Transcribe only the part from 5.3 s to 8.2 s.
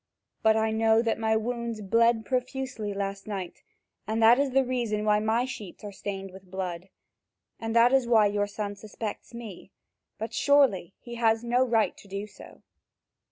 sheets are stained with blood. That is